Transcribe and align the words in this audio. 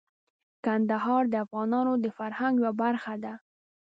کندهار 0.65 1.23
د 1.29 1.35
افغانانو 1.45 1.93
د 2.03 2.05
فرهنګ 2.17 2.53
یوه 2.61 2.71
برخه 2.81 3.13
ده. 3.23 3.33